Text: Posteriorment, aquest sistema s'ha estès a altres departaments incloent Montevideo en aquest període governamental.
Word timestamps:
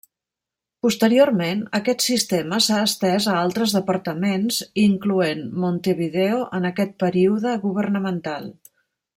Posteriorment, 0.85 1.59
aquest 1.79 2.05
sistema 2.05 2.59
s'ha 2.69 2.79
estès 2.85 3.27
a 3.33 3.37
altres 3.43 3.77
departaments 3.79 4.59
incloent 4.87 5.45
Montevideo 5.67 6.43
en 6.61 6.69
aquest 6.73 6.97
període 7.05 7.57
governamental. 7.69 8.53